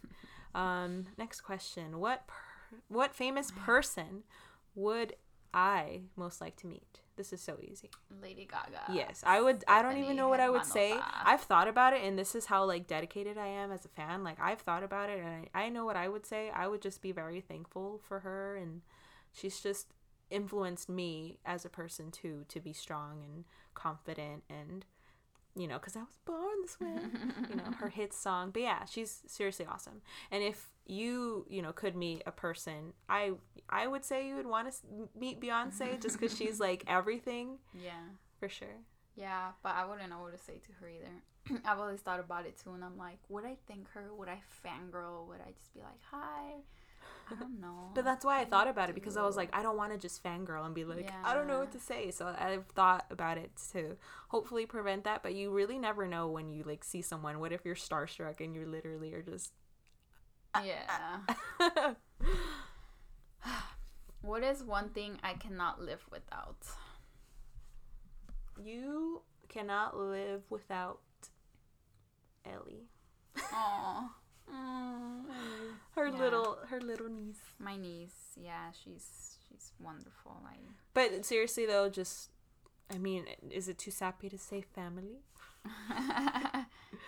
[0.61, 4.21] um next question what per- what famous person
[4.75, 5.13] would
[5.53, 7.01] i most like to meet?
[7.17, 7.89] This is so easy.
[8.21, 8.93] Lady Gaga.
[8.93, 10.97] yes i would i don't even know what i would say.
[11.23, 14.23] I've thought about it and this is how like dedicated i am as a fan.
[14.23, 16.49] Like i've thought about it and i, I know what i would say.
[16.53, 18.81] I would just be very thankful for her and
[19.33, 19.87] she's just
[20.29, 24.85] influenced me as a person too to be strong and confident and
[25.55, 26.95] you know because i was born this way
[27.49, 28.51] you know her hit song.
[28.51, 30.01] But yeah she's seriously awesome.
[30.31, 33.31] And if you you know could meet a person i
[33.69, 34.77] i would say you would want to
[35.17, 38.03] meet beyonce just because she's like everything Yeah.
[38.39, 38.77] for sure
[39.15, 41.15] Yeah, but I wouldn't know what to say to her either.
[41.67, 44.05] I've always thought about it too, and I'm like, would I thank her?
[44.17, 45.27] Would I fangirl?
[45.27, 46.61] Would I just be like, hi?
[47.29, 47.91] I don't know.
[47.95, 49.91] but that's why i I thought about it because i was like i don't want
[49.93, 53.05] to just fangirl and be like i don't know what to say so i've thought
[53.09, 53.95] about it to
[54.29, 57.61] hopefully prevent that but you really never know when you like see someone what if
[57.65, 59.51] you're starstruck and you literally are just
[60.63, 61.21] Yeah.
[64.21, 66.57] What is one thing I cannot live without?
[68.63, 70.99] you cannot live without
[72.45, 72.85] ellie
[73.51, 74.11] Oh,
[75.95, 76.19] her Yeah.
[76.19, 78.37] little her little niece my niece.
[78.37, 80.37] Yeah, she's she's wonderful.
[80.43, 80.59] Like,
[80.93, 82.29] but seriously though just
[82.93, 85.23] i mean is it too sappy to say family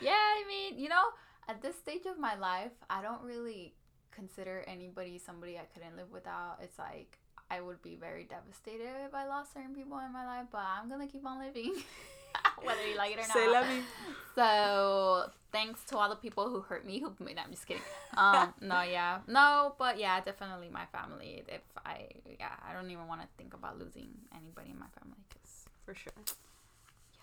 [0.01, 1.03] yeah, I mean, you know,
[1.47, 3.73] at this stage of my life, I don't really
[4.11, 6.57] consider anybody somebody I couldn't live without.
[6.61, 7.17] It's like
[7.49, 10.89] I would be very devastated if I lost certain people in my life, but I'm
[10.89, 11.75] gonna keep on living,
[12.63, 13.33] whether you like it or not.
[13.33, 13.51] Say not.
[13.53, 13.81] la vie.
[14.35, 16.99] So thanks to all the people who hurt me.
[16.99, 17.83] Who no, I'm just kidding.
[18.15, 21.43] Um, no, yeah, no, but yeah, definitely my family.
[21.47, 22.07] If I,
[22.39, 25.93] yeah, I don't even want to think about losing anybody in my family because for
[25.93, 26.33] sure yeah,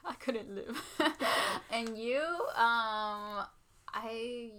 [0.10, 0.80] I couldn't live.
[1.72, 2.22] and you,
[2.56, 3.46] um,
[3.94, 4.50] I,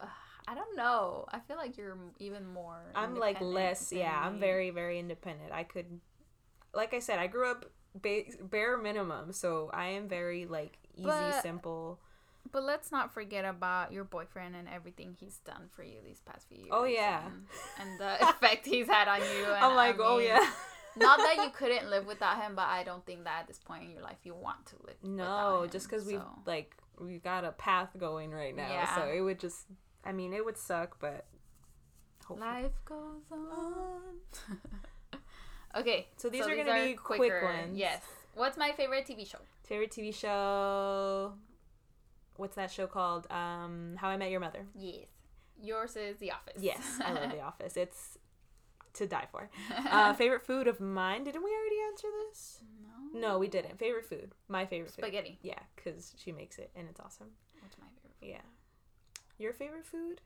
[0.00, 0.06] uh,
[0.48, 1.26] I don't know.
[1.32, 2.92] I feel like you're even more.
[2.94, 4.20] I'm like less, yeah.
[4.24, 5.52] I'm very, very independent.
[5.52, 6.00] I could,
[6.74, 11.06] like I said, I grew up ba- bare minimum, so I am very like easy,
[11.06, 11.98] But- simple.
[12.52, 16.46] But let's not forget about your boyfriend and everything he's done for you these past
[16.46, 16.68] few years.
[16.70, 17.22] Oh, yeah.
[17.26, 17.46] and,
[17.80, 19.46] and the effect he's had on you.
[19.46, 20.46] And I'm like, I oh mean, yeah.
[20.94, 23.84] not that you couldn't live without him, but I don't think that at this point
[23.84, 24.96] in your life you want to live.
[25.02, 29.08] no, without him, just because we've like we got a path going right now, so
[29.08, 29.66] it would just.
[30.04, 31.24] I mean, it would suck, but.
[32.26, 34.00] hopefully- life goes on.
[35.76, 37.76] okay, So these are gonna be quick ones.
[37.76, 38.02] Yes.
[38.34, 39.38] What's my favorite TV show?
[39.64, 41.34] Favorite TV show.
[42.36, 43.26] What's that show called?
[43.30, 44.66] Um, How I Met Your Mother.
[44.76, 45.06] Yes.
[45.62, 46.60] Yours is The Office.
[46.60, 47.76] Yes, I love The Office.
[47.76, 48.18] It's
[48.94, 49.48] to die for.
[49.90, 51.24] Uh, favorite food of mine.
[51.24, 52.58] Didn't we already answer this?
[52.82, 52.88] no.
[53.14, 53.78] No, we didn't.
[53.78, 54.32] Favorite food.
[54.48, 55.04] My favorite food.
[55.04, 55.38] Spaghetti.
[55.40, 57.28] Yeah, because she makes it and it's awesome.
[57.60, 58.16] What's my favorite?
[58.20, 58.28] food?
[58.28, 58.42] Yeah.
[59.38, 60.20] Your favorite food?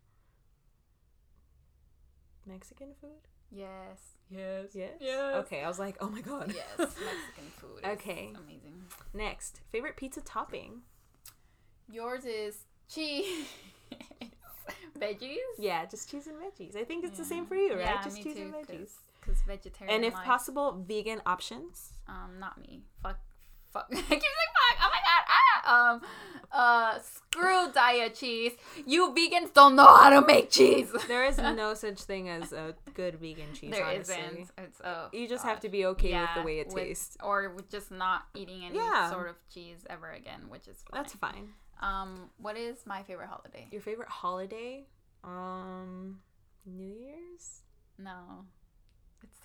[2.46, 3.29] Mexican food?
[3.51, 4.16] Yes.
[4.31, 4.68] Yes.
[4.74, 4.94] Yes.
[5.01, 5.35] Yes.
[5.37, 6.55] Okay, I was like, oh my god.
[6.55, 6.79] Yes.
[6.79, 7.79] Mexican food.
[7.85, 8.33] Is Okay.
[8.35, 8.83] Amazing.
[9.12, 10.81] Next, favorite pizza topping?
[11.90, 13.48] Yours is cheese.
[15.01, 15.37] Veggies.
[15.59, 16.77] Yeah, just cheese and veggies.
[16.77, 17.81] I think it's the same for you, right?
[17.81, 18.90] Yeah, just me cheese too, and veggies.
[19.21, 19.95] Because vegetarian.
[19.97, 21.93] And if possible, vegan options.
[22.07, 22.83] Um, not me.
[23.03, 23.19] Fuck.
[23.73, 23.87] Fuck.
[23.93, 24.79] I keep saying fuck.
[24.83, 25.25] Oh my god.
[25.29, 25.91] Ah.
[25.93, 26.01] Um.
[26.51, 26.99] Uh.
[27.01, 28.53] Screw diet cheese.
[28.87, 30.91] You vegans don't know how to make cheese.
[31.09, 33.73] There is no such thing as a good vegan cheese.
[33.73, 34.17] There honestly.
[34.57, 35.09] not It's oh.
[35.13, 35.51] You just God.
[35.51, 37.17] have to be okay Yeah, with the way it with- tastes.
[37.23, 39.11] or with just not eating any Yeah.
[39.11, 41.03] sort of cheese ever again, which is fine.
[41.03, 41.49] That's fine.
[41.83, 42.31] Um.
[42.39, 43.69] What is my favorite holiday?
[43.71, 44.87] Your favorite holiday?
[45.25, 46.21] Um,
[46.65, 47.61] New Year's.
[47.99, 48.47] No.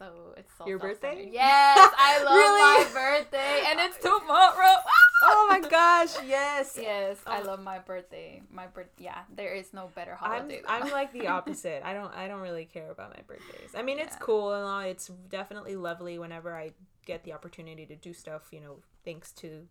[0.03, 1.29] So it's so Your birthday?
[1.31, 2.59] Yes, I love Really?
[2.61, 4.75] my birthday, and it's tomorrow.
[5.23, 6.13] oh my gosh!
[6.27, 6.77] Yes.
[6.79, 7.43] Yes, I Oh.
[7.45, 8.41] love my birthday.
[8.51, 8.87] My birth.
[8.97, 10.61] Yeah, there is no better I'm holiday.
[10.67, 11.83] I'm like the opposite.
[11.85, 13.71] I don't I don't really care about my birthdays.
[13.75, 14.81] I mean, it's cool and all.
[14.81, 16.71] It's definitely lovely whenever I
[17.05, 18.49] get the opportunity to do stuff.
[18.51, 19.67] You know, thanks to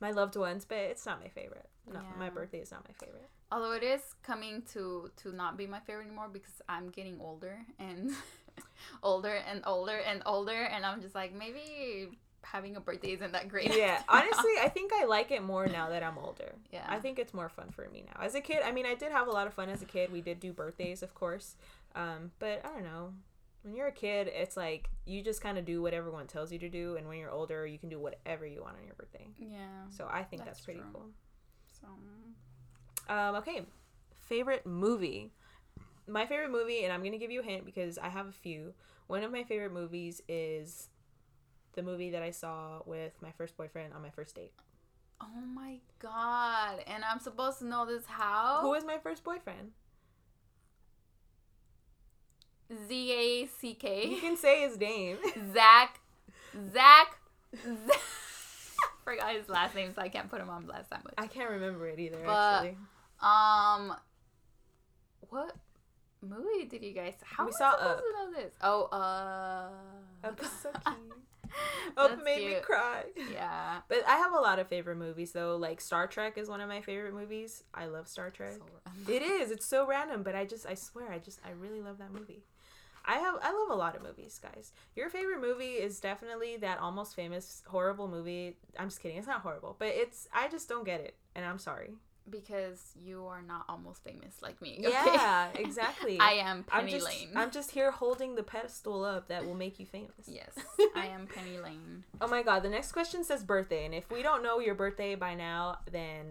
[0.00, 0.64] my loved ones.
[0.64, 1.68] But it's not my favorite.
[1.92, 3.28] No, my birthday is not my favorite.
[3.52, 7.58] Although it is coming to to not be my favorite anymore because I'm getting older
[7.78, 8.12] and
[9.02, 12.08] older and older and older, and I'm just like maybe
[12.42, 13.74] having a birthday isn't that great.
[13.74, 16.52] Yeah, honestly, I think I like it more now that I'm older.
[16.72, 16.84] Yeah.
[16.88, 18.22] I think it's more fun for me now.
[18.22, 20.12] As a kid, I mean, I did have a lot of fun as a kid.
[20.12, 21.56] We did do birthdays, of course.
[21.94, 23.12] Um, but I don't know.
[23.62, 26.58] When you're a kid, it's like you just kind of do what everyone tells you
[26.58, 29.26] to do, and when you're older, you can do whatever you want on your birthday.
[29.38, 29.58] Yeah.
[29.88, 30.88] So I think that's, That's pretty true.
[30.92, 31.06] cool.
[31.80, 33.62] So Um, okay,
[34.28, 35.30] favorite movie.
[36.06, 38.74] My favorite movie, and I'm gonna give you a hint because I have a few.
[39.06, 40.88] One of my favorite movies is
[41.74, 44.52] the movie that I saw with my first boyfriend on my first date.
[45.20, 46.84] Oh my god.
[46.86, 48.58] And I'm supposed to know this how?
[48.62, 49.72] Who was my first boyfriend?
[52.88, 54.08] Z A C K.
[54.08, 55.18] You can say his name.
[55.54, 56.00] Zach.
[56.72, 57.18] Zach.
[57.62, 58.00] Zach.
[59.04, 61.14] Forgot his last name, so I can't put him on blast that much.
[61.18, 62.18] I can't remember it either.
[62.24, 62.78] But- actually,
[63.20, 63.94] Um,
[65.28, 65.54] what
[66.24, 67.14] movie did you guys?
[67.22, 67.98] How We saw supposed Up.
[67.98, 68.52] to know this?
[68.62, 71.12] Oh, uh, Up is so cute.
[71.96, 73.04] Up made me cry.
[73.32, 73.80] Yeah.
[73.88, 75.56] But I have a lot of favorite movies though.
[75.56, 77.62] Like Star Trek is one of my favorite movies.
[77.72, 78.54] I love Star Trek.
[78.58, 79.50] So It is.
[79.50, 82.42] It's so random, but I just I swear I just I really love that movie.
[83.06, 84.72] I have I love a lot of movies, guys.
[84.96, 88.56] Your favorite movie is definitely that almost famous horrible movie.
[88.78, 89.18] I'm just kidding.
[89.18, 91.90] It's not horrible, but it's I just don't get it, and I'm sorry.
[92.30, 94.76] Because you are not almost famous like me.
[94.84, 94.90] okay?
[94.90, 96.18] Yeah, exactly.
[96.20, 97.30] I am I'm Penny just Lane.
[97.36, 100.26] I'm just here holding the pedestal up that will make you famous.
[100.26, 100.50] yes,
[100.96, 102.04] I am Penny Lane.
[102.20, 105.14] Oh my god, the next question says birthday, and if we don't know your birthday
[105.14, 106.26] by now, then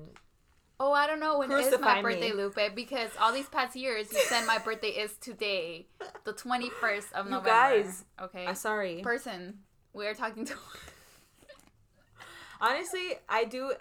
[0.79, 2.33] Oh, I don't know when is my birthday, me.
[2.33, 5.85] Lupe, because all these past years you said my birthday is today,
[6.25, 7.49] the twenty first of You November.
[7.49, 9.01] guys, okay, I'm sorry.
[9.01, 9.59] person,
[9.93, 10.55] we are talking to.
[12.59, 13.73] Honestly, I do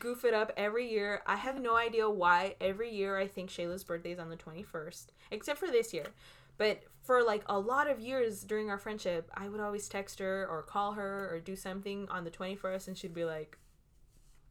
[0.00, 1.22] goof it up every year.
[1.26, 5.06] I have no idea why every year I think Shayla's birthday is on the 21st,
[5.30, 6.06] except for this year.
[6.58, 10.46] But for like a lot of years during our friendship, I would always text her
[10.50, 13.56] or call her or do something on the 21st and she'd be like,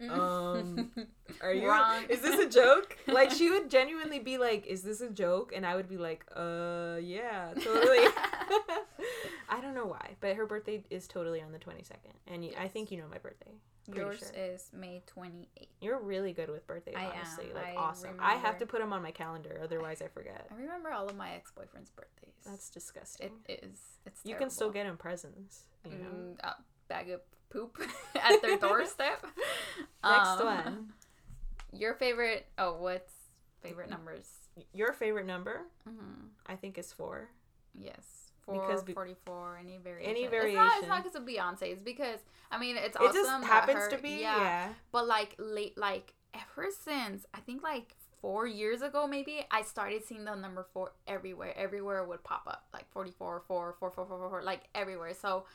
[0.10, 0.92] um,
[1.42, 2.06] are you Wrong.
[2.08, 2.98] is this a joke?
[3.08, 5.52] Like she would genuinely be like, is this a joke?
[5.56, 8.00] And I would be like, uh, yeah, totally.
[9.50, 12.14] I don't know why, but her birthday is totally on the 22nd.
[12.28, 12.72] And y I Yes.
[12.72, 13.52] think you know my birthday.
[13.96, 14.44] Yours sure.
[14.44, 15.70] is May twenty eighth.
[15.82, 17.12] You're really good with birthdays, I am.
[17.16, 17.52] honestly.
[17.54, 18.16] Like I awesome.
[18.20, 20.48] I have to put them on my calendar, otherwise I forget.
[20.52, 22.34] I remember all of my ex boyfriends' birthdays.
[22.46, 23.32] That's disgusting.
[23.48, 23.80] it is.
[24.06, 25.64] It's you can still get them presents.
[25.86, 26.06] You know.
[26.06, 26.56] Mm, a
[26.88, 27.78] bag of poop
[28.16, 29.26] at their doorstep.
[30.04, 30.94] Next Um, one.
[31.72, 32.48] Your favorite?
[32.58, 33.14] Oh, what's
[33.62, 34.28] favorite numbers?
[34.74, 37.30] Your favorite number, hmm I think, is four.
[37.76, 40.10] Yes, Because be- 44, any variation.
[40.12, 40.72] Any It's not, variation.
[40.80, 41.72] it's not because of Beyonce.
[41.74, 42.20] It's because
[42.52, 43.14] I mean, it's It awesome.
[43.14, 44.22] just happens her- to be.
[44.22, 44.74] Yeah, Yeah.
[44.92, 50.04] but like late, like ever since I think like four years ago, maybe I started
[50.04, 51.54] seeing the number four everywhere.
[51.58, 55.14] Everywhere would pop up like 44, 4, 4, 4, 4, 4, 4, like everywhere.
[55.14, 55.46] So.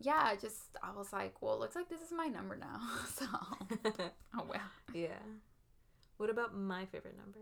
[0.00, 2.78] Yeah, just I was like, well, it looks like this is my number now.
[3.16, 3.26] So,
[4.38, 4.60] oh well,
[4.94, 5.18] yeah.
[6.18, 7.40] What about my favorite number?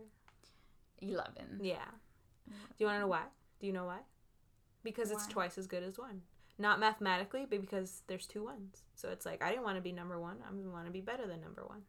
[0.99, 1.59] eleven.
[1.61, 1.85] Yeah.
[2.47, 3.25] Do you want to know why?
[3.59, 3.99] Do you know why?
[4.95, 6.21] Because it's twice as good as one.
[6.59, 8.83] Not mathematically, but because there's two ones.
[8.95, 10.37] So it's like I didn't want to be number one.
[10.47, 11.81] I want to be better than number one.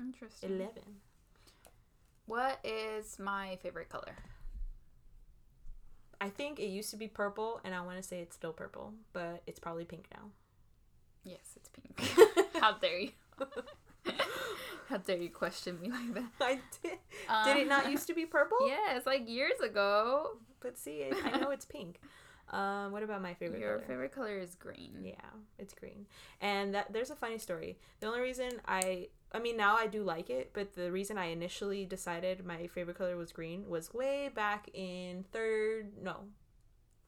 [0.00, 0.50] Interesting.
[0.52, 0.82] Eleven.
[2.26, 4.14] What is my favorite color?
[6.20, 8.92] I think it used to be purple, and I want to say it's still purple,
[9.12, 10.30] but it's probably pink now.
[11.24, 12.00] Yes, it's pink.
[12.60, 13.10] How dare you?
[14.88, 16.24] How dare you question me like that?
[16.40, 16.98] I did.
[17.44, 18.58] Did it not Um, used to be purple?
[18.66, 20.38] Yes, like years ago.
[20.60, 22.00] But see, I know it's pink.
[22.50, 23.86] Um, what about my favorite Your color?
[23.86, 25.00] favorite color is green.
[25.02, 25.14] Yeah,
[25.58, 26.06] it's green.
[26.40, 27.78] And that there's a funny story.
[28.00, 31.26] The only reason I I mean now I do like it, but the reason I
[31.26, 36.24] initially decided my favorite color was green was way back in third no,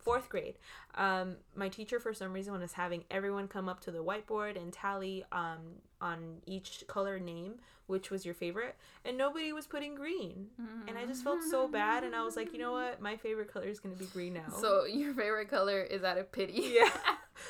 [0.00, 0.54] fourth grade.
[0.94, 4.72] Um, my teacher for some reason was having everyone come up to the whiteboard and
[4.72, 5.58] tally um
[6.00, 7.54] on each color name
[7.86, 10.46] which was your favorite, and nobody was putting green.
[10.86, 13.52] And I just felt so bad, and I was like, you know what, my favorite
[13.52, 14.48] color is gonna be green now.
[14.60, 16.52] So your favorite color is out of pity.
[16.72, 16.88] Yeah.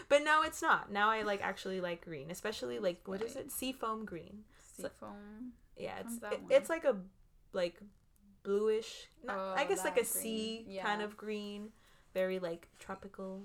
[0.09, 0.91] But now it's not.
[0.91, 3.45] Now I like actually like green, especially like what is Right.
[3.45, 3.53] it?
[3.53, 4.45] Seafoam green.
[4.79, 5.53] Seafoam.
[5.77, 6.97] Yeah, it's it- it's like a
[7.53, 7.79] like
[8.43, 9.09] bluish.
[9.23, 10.81] Not, I Oh, guess like a that sea green.
[10.81, 11.69] kind of green,
[12.15, 13.43] very like tropical.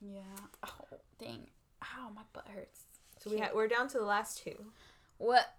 [0.00, 0.20] Yeah.
[0.66, 1.46] Oh dang.
[1.82, 2.84] Ow, my butt hurts.
[3.18, 4.56] So we ha- we're down to the last two.
[5.18, 5.54] What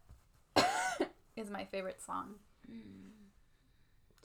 [1.35, 2.35] is my favorite song?
[2.67, 3.11] Hmm.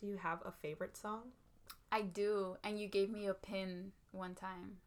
[0.00, 1.32] Do you have a favorite song?
[1.92, 4.78] I do, and you gave me a pin one time.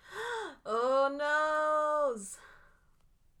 [0.66, 2.38] oh noes.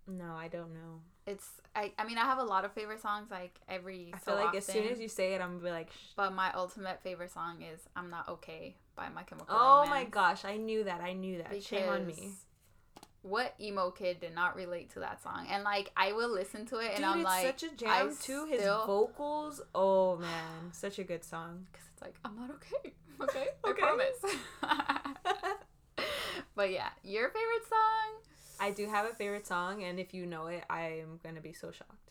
[0.06, 1.00] No, I don't know.
[1.26, 1.92] It's I.
[1.98, 4.10] I mean, I have a lot of favorite songs, like every.
[4.12, 6.12] I so feel like as soon as you say it, I'm gonna be like, Shh.
[6.16, 10.44] But my ultimate favorite song is "I'm Not Okay" by My Chemical oh my gosh,
[10.44, 11.00] I knew that.
[11.00, 11.62] I knew that.
[11.62, 12.30] Shame on me.
[13.22, 15.46] What emo kid did not relate to that song?
[15.50, 18.12] And like, I will listen to it, and Dude, I'm like, such a jam I
[18.20, 18.44] too.
[18.44, 21.66] His still- vocals, oh man, such a good song.
[21.72, 22.92] because it's like, I'm not okay.
[23.20, 23.80] Okay, I Okay.
[23.80, 24.36] promise.
[26.56, 28.33] but yeah, your favorite song?
[28.60, 31.52] I do have a favorite song, and if you know it, I am gonna be
[31.52, 32.10] so shocked.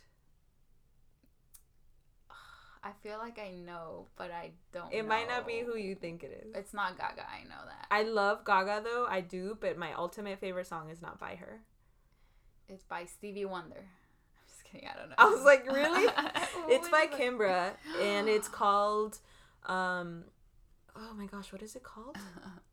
[2.86, 4.94] I feel like I know, but I don't.
[4.94, 6.54] It might not be who you think it is.
[6.54, 7.22] It's not Gaga.
[7.22, 7.88] I know that.
[7.90, 11.62] I love Gaga though, I do, but my ultimate favorite song is not by her.
[12.68, 13.78] It's by Stevie Wonder.
[13.78, 14.88] I'm just kidding.
[14.94, 15.16] I don't know.
[15.18, 16.08] I was like, really?
[16.68, 17.08] It's by?
[17.08, 17.72] Kimbra,
[18.02, 19.20] and it's called,
[19.66, 20.24] um,
[20.96, 22.18] oh my gosh, what is it called?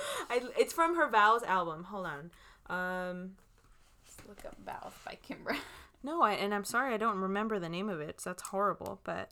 [0.30, 1.84] I, it's from her Vows album.
[1.84, 2.30] Hold on.
[2.68, 3.30] Um,
[4.04, 5.56] Just look up Vows by Kimbra.
[6.02, 8.20] no, I, and I'm sorry, I don't remember the name of it.
[8.20, 9.00] So that's horrible.
[9.04, 9.30] But,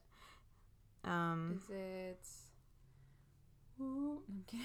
[1.05, 2.27] um, Is it?
[3.81, 4.65] Ooh, okay.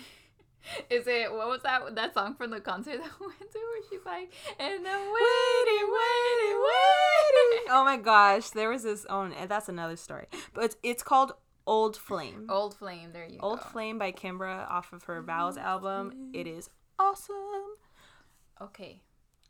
[0.92, 3.82] Is it what was that that song from the concert that we went to where
[3.90, 7.66] she's like and I'm waiting, waiting, waiting.
[7.70, 9.06] oh my gosh, there was this.
[9.10, 10.28] Oh, and that's another story.
[10.54, 11.34] But it's, it's called
[11.72, 12.48] Old Flame.
[12.50, 13.48] Old Flame, there you go.
[13.48, 13.66] Old go.
[13.72, 16.32] Flame by Kimbra off of her Vows album.
[16.34, 16.70] It is
[17.00, 17.36] awesome.
[18.62, 19.02] Okay,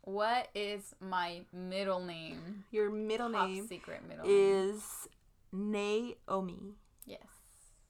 [0.02, 2.64] what is my middle name?
[2.70, 4.72] Your middle Top name secret middle name.
[4.72, 5.08] is
[5.52, 7.26] Naomi, Yes,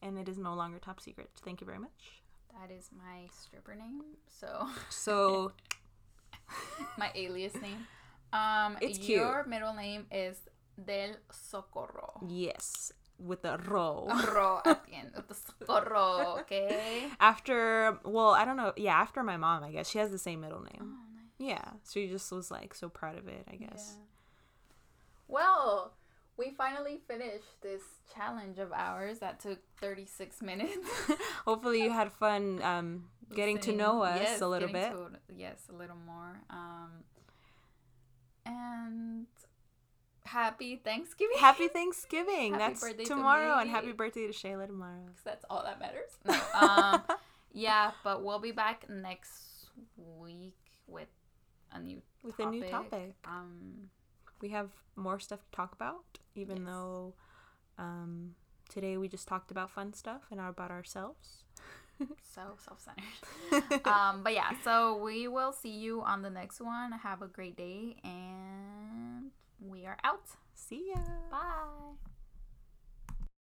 [0.02, 1.28] and it is no longer top secret.
[1.44, 2.22] Thank you very much.
[2.58, 4.00] that is my stripper name.
[4.40, 5.52] So So
[6.98, 7.86] my alias name.
[8.32, 9.20] Um, It's cute.
[9.20, 10.36] Your middle name is
[10.82, 12.20] Del Socorro.
[12.28, 12.92] yes,
[13.24, 14.08] with the ro.
[14.32, 15.12] Ro at the end.
[15.28, 16.38] The Socorro.
[16.40, 17.06] Okay.
[17.20, 18.72] After, well, I don't know.
[18.76, 20.96] Yeah, after my mom, I guess she has the same middle Oh, name.
[21.14, 21.24] nice.
[21.38, 23.46] Yeah, she just was like so proud of it.
[23.50, 23.94] I guess.
[23.96, 24.04] Yeah.
[25.28, 25.92] Well,
[26.36, 27.82] we finally finished this
[28.14, 30.88] challenge of ours that took 36 minutes.
[31.46, 33.04] Hopefully, you had fun um,
[33.34, 34.90] getting to know us yes, a little bit.
[34.92, 36.40] to- yes, a little more.
[36.50, 36.90] Um,
[38.44, 39.26] and
[40.24, 41.36] happy Thanksgiving.
[41.38, 42.52] Happy Thanksgiving.
[42.54, 45.02] Happy That's birthday to tomorrow, and happy birthday to Shayla tomorrow.
[45.06, 46.10] Because that's all that matters.
[46.26, 47.02] No, um,
[47.52, 49.66] yeah, but we'll be back next
[49.96, 50.56] week
[50.86, 51.08] with
[51.72, 53.14] a new With a new topic.
[53.24, 53.90] Um,
[54.40, 56.66] we have more stuff to talk about, even Yes.
[56.66, 57.14] though
[57.78, 58.34] um,
[58.68, 61.44] today we just talked about fun stuff and about ourselves.
[62.34, 63.86] so self-centered.
[63.86, 66.90] um, but yeah, so we will see you on the next one.
[66.92, 69.30] Have a great day, and
[69.68, 70.26] we are out.
[70.54, 71.00] See ya.
[71.30, 72.11] Bye.